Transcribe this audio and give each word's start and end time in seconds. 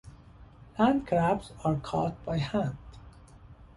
Land 0.79 1.05
crabs 1.05 1.51
are 1.63 1.75
caught 1.75 2.25
by 2.25 2.39
hand. 2.39 2.75